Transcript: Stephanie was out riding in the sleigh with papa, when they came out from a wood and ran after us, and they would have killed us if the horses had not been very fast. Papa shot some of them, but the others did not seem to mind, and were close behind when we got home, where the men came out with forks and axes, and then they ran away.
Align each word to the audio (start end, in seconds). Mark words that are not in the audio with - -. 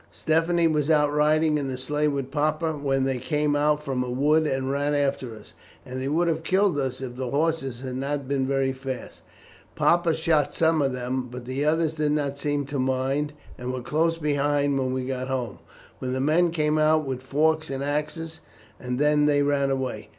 Stephanie 0.09 0.65
was 0.65 0.89
out 0.89 1.13
riding 1.13 1.59
in 1.59 1.67
the 1.67 1.77
sleigh 1.77 2.07
with 2.07 2.31
papa, 2.31 2.73
when 2.73 3.03
they 3.03 3.19
came 3.19 3.55
out 3.55 3.83
from 3.83 4.03
a 4.03 4.09
wood 4.09 4.47
and 4.47 4.71
ran 4.71 4.95
after 4.95 5.35
us, 5.37 5.53
and 5.85 6.01
they 6.01 6.07
would 6.07 6.27
have 6.27 6.41
killed 6.41 6.79
us 6.79 7.01
if 7.01 7.15
the 7.15 7.29
horses 7.29 7.81
had 7.81 7.95
not 7.97 8.27
been 8.27 8.47
very 8.47 8.73
fast. 8.73 9.21
Papa 9.75 10.15
shot 10.15 10.55
some 10.55 10.81
of 10.81 10.91
them, 10.91 11.27
but 11.29 11.45
the 11.45 11.63
others 11.63 11.93
did 11.93 12.13
not 12.13 12.39
seem 12.39 12.65
to 12.65 12.79
mind, 12.79 13.33
and 13.59 13.71
were 13.71 13.79
close 13.83 14.17
behind 14.17 14.75
when 14.79 14.91
we 14.91 15.05
got 15.05 15.27
home, 15.27 15.59
where 15.99 16.09
the 16.09 16.19
men 16.19 16.49
came 16.49 16.79
out 16.79 17.05
with 17.05 17.21
forks 17.21 17.69
and 17.69 17.83
axes, 17.83 18.39
and 18.79 18.97
then 18.97 19.27
they 19.27 19.43
ran 19.43 19.69
away. 19.69 20.09